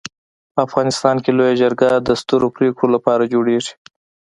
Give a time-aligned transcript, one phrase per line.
[0.53, 3.73] په افغانستان کي لويه جرګه د سترو پريکړو لپاره جوړيږي.